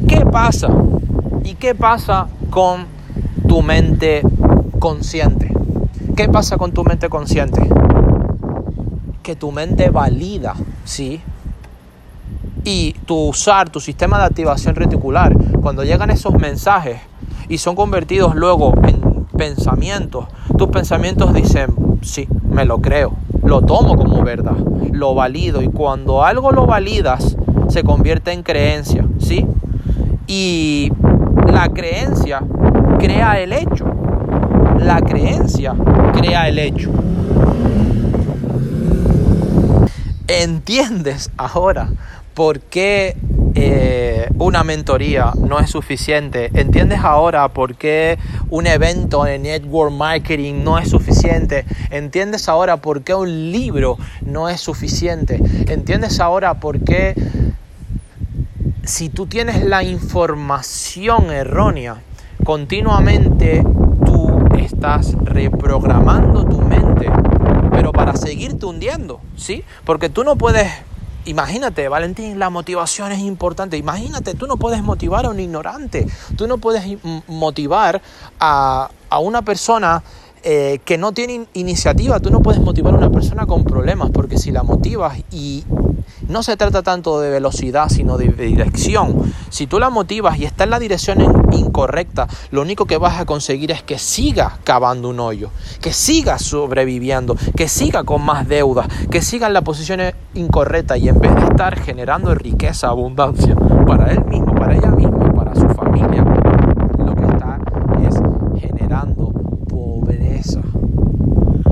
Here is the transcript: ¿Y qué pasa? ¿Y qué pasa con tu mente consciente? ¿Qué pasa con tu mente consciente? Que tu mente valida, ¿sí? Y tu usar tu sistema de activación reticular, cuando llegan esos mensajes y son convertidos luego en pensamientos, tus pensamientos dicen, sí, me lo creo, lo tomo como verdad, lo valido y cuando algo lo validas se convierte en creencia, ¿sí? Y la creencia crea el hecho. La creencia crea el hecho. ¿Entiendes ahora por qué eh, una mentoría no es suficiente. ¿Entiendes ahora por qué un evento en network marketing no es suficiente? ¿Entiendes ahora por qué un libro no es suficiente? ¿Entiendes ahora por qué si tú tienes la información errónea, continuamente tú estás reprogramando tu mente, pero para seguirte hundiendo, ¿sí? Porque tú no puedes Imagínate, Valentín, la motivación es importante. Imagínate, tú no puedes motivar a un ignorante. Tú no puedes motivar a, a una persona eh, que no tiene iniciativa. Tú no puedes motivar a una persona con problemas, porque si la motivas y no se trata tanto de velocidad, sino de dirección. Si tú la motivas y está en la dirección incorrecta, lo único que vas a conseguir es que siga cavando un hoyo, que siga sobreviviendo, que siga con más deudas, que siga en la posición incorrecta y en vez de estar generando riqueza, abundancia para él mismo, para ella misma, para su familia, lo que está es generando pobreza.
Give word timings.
¿Y 0.00 0.06
qué 0.06 0.24
pasa? 0.24 0.68
¿Y 1.44 1.54
qué 1.54 1.74
pasa 1.74 2.28
con 2.50 2.86
tu 3.46 3.62
mente 3.62 4.22
consciente? 4.78 5.52
¿Qué 6.16 6.28
pasa 6.28 6.56
con 6.56 6.72
tu 6.72 6.84
mente 6.84 7.08
consciente? 7.08 7.68
Que 9.22 9.36
tu 9.36 9.52
mente 9.52 9.90
valida, 9.90 10.54
¿sí? 10.84 11.20
Y 12.64 12.92
tu 13.06 13.28
usar 13.28 13.70
tu 13.70 13.80
sistema 13.80 14.18
de 14.18 14.24
activación 14.24 14.74
reticular, 14.74 15.34
cuando 15.60 15.84
llegan 15.84 16.10
esos 16.10 16.34
mensajes 16.34 17.00
y 17.48 17.58
son 17.58 17.76
convertidos 17.76 18.34
luego 18.34 18.74
en 18.84 19.26
pensamientos, 19.36 20.26
tus 20.56 20.68
pensamientos 20.68 21.32
dicen, 21.32 21.74
sí, 22.02 22.28
me 22.48 22.64
lo 22.64 22.80
creo, 22.80 23.12
lo 23.42 23.62
tomo 23.62 23.96
como 23.96 24.22
verdad, 24.22 24.56
lo 24.92 25.14
valido 25.14 25.62
y 25.62 25.68
cuando 25.68 26.22
algo 26.22 26.52
lo 26.52 26.66
validas 26.66 27.36
se 27.68 27.82
convierte 27.82 28.32
en 28.32 28.42
creencia, 28.42 29.06
¿sí? 29.18 29.46
Y 30.32 30.92
la 31.48 31.68
creencia 31.70 32.40
crea 33.00 33.40
el 33.40 33.52
hecho. 33.52 33.84
La 34.78 35.00
creencia 35.00 35.74
crea 36.12 36.46
el 36.46 36.60
hecho. 36.60 36.92
¿Entiendes 40.28 41.32
ahora 41.36 41.90
por 42.34 42.60
qué 42.60 43.16
eh, 43.56 44.28
una 44.38 44.62
mentoría 44.62 45.32
no 45.36 45.58
es 45.58 45.70
suficiente. 45.70 46.50
¿Entiendes 46.54 47.00
ahora 47.00 47.48
por 47.48 47.74
qué 47.74 48.16
un 48.50 48.68
evento 48.68 49.26
en 49.26 49.42
network 49.42 49.92
marketing 49.92 50.62
no 50.62 50.78
es 50.78 50.90
suficiente? 50.90 51.64
¿Entiendes 51.90 52.48
ahora 52.48 52.76
por 52.76 53.02
qué 53.02 53.14
un 53.14 53.50
libro 53.50 53.98
no 54.22 54.48
es 54.48 54.60
suficiente? 54.60 55.40
¿Entiendes 55.66 56.20
ahora 56.20 56.54
por 56.54 56.78
qué 56.84 57.16
si 58.84 59.08
tú 59.08 59.26
tienes 59.26 59.64
la 59.64 59.82
información 59.82 61.30
errónea, 61.30 62.02
continuamente 62.44 63.64
tú 64.04 64.40
estás 64.58 65.14
reprogramando 65.24 66.44
tu 66.44 66.60
mente, 66.60 67.10
pero 67.70 67.92
para 67.92 68.16
seguirte 68.16 68.66
hundiendo, 68.66 69.20
¿sí? 69.36 69.64
Porque 69.84 70.08
tú 70.08 70.24
no 70.24 70.36
puedes 70.36 70.70
Imagínate, 71.26 71.86
Valentín, 71.88 72.38
la 72.38 72.48
motivación 72.48 73.12
es 73.12 73.18
importante. 73.18 73.76
Imagínate, 73.76 74.34
tú 74.34 74.46
no 74.46 74.56
puedes 74.56 74.82
motivar 74.82 75.26
a 75.26 75.28
un 75.28 75.38
ignorante. 75.38 76.06
Tú 76.34 76.46
no 76.46 76.56
puedes 76.56 76.82
motivar 77.28 78.00
a, 78.40 78.90
a 79.10 79.18
una 79.18 79.42
persona 79.42 80.02
eh, 80.42 80.80
que 80.86 80.96
no 80.96 81.12
tiene 81.12 81.46
iniciativa. 81.52 82.20
Tú 82.20 82.30
no 82.30 82.40
puedes 82.40 82.62
motivar 82.62 82.94
a 82.94 82.96
una 82.96 83.10
persona 83.10 83.44
con 83.44 83.64
problemas, 83.64 84.10
porque 84.10 84.38
si 84.38 84.50
la 84.50 84.62
motivas 84.62 85.18
y 85.30 85.64
no 86.30 86.44
se 86.44 86.56
trata 86.56 86.82
tanto 86.82 87.18
de 87.18 87.28
velocidad, 87.28 87.88
sino 87.88 88.16
de 88.16 88.28
dirección. 88.28 89.32
Si 89.48 89.66
tú 89.66 89.80
la 89.80 89.90
motivas 89.90 90.38
y 90.38 90.44
está 90.44 90.62
en 90.62 90.70
la 90.70 90.78
dirección 90.78 91.20
incorrecta, 91.50 92.28
lo 92.52 92.62
único 92.62 92.86
que 92.86 92.98
vas 92.98 93.18
a 93.18 93.24
conseguir 93.24 93.72
es 93.72 93.82
que 93.82 93.98
siga 93.98 94.58
cavando 94.62 95.08
un 95.08 95.18
hoyo, 95.18 95.50
que 95.80 95.92
siga 95.92 96.38
sobreviviendo, 96.38 97.36
que 97.56 97.66
siga 97.66 98.04
con 98.04 98.22
más 98.22 98.46
deudas, 98.46 98.86
que 99.10 99.22
siga 99.22 99.48
en 99.48 99.54
la 99.54 99.62
posición 99.62 100.00
incorrecta 100.34 100.96
y 100.96 101.08
en 101.08 101.18
vez 101.18 101.34
de 101.34 101.42
estar 101.42 101.76
generando 101.80 102.32
riqueza, 102.32 102.86
abundancia 102.86 103.56
para 103.84 104.12
él 104.12 104.24
mismo, 104.26 104.54
para 104.54 104.76
ella 104.76 104.90
misma, 104.92 105.34
para 105.34 105.52
su 105.56 105.68
familia, 105.70 106.24
lo 106.96 107.14
que 107.16 107.24
está 107.24 107.58
es 108.06 108.62
generando 108.62 109.32
pobreza. 109.68 110.60